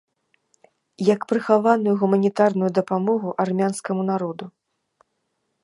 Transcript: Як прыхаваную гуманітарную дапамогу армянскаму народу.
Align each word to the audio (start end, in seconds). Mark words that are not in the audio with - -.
Як 1.13 1.21
прыхаваную 1.31 1.93
гуманітарную 2.03 2.71
дапамогу 2.79 3.29
армянскаму 3.45 4.01
народу. 4.11 4.45